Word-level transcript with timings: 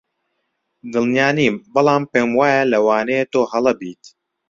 دڵنیا 0.93 1.27
نیم، 1.37 1.55
بەڵام 1.73 2.03
پێم 2.11 2.29
وایە 2.39 2.61
لەوانەیە 2.73 3.23
تۆ 3.31 3.39
هەڵە 3.51 3.73
بیت. 3.79 4.03